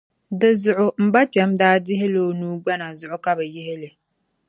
Dinzuɣu, 0.39 0.87
M-bakpɛm 1.03 1.51
daa 1.59 1.77
dihi 1.85 2.07
la 2.13 2.21
o 2.27 2.29
nuu 2.39 2.55
gbana 2.63 2.87
zuɣu 2.99 3.17
ka 3.23 3.31
bɛ 3.37 3.43
yihi 3.53 3.75
li 3.81 3.89